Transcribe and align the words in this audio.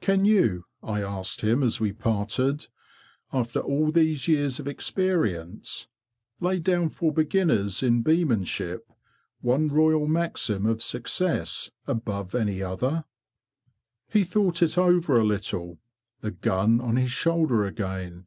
'Can 0.00 0.24
you," 0.24 0.64
I 0.82 1.02
asked 1.04 1.40
him, 1.42 1.62
as 1.62 1.78
we 1.78 1.92
parted,"' 1.92 2.66
after 3.32 3.60
all 3.60 3.92
these 3.92 4.26
years 4.26 4.58
of 4.58 4.66
experience, 4.66 5.86
lay 6.40 6.58
down 6.58 6.88
for 6.88 7.12
beginners 7.12 7.80
in 7.80 8.02
beemanship 8.02 8.80
one 9.40 9.68
royal 9.68 10.08
maxim 10.08 10.66
of 10.66 10.82
success 10.82 11.70
above 11.86 12.34
any 12.34 12.60
other?" 12.60 13.04
THE 14.10 14.12
BEE 14.14 14.18
MASTER 14.18 14.18
OF 14.18 14.18
WARRILOW 14.18 14.18
23 14.18 14.20
He 14.20 14.24
thought 14.24 14.62
it 14.64 14.78
over 14.82 15.20
a 15.20 15.24
little, 15.24 15.78
the 16.22 16.30
gun 16.32 16.80
on 16.80 16.96
his 16.96 17.12
shoulder 17.12 17.64
again. 17.64 18.26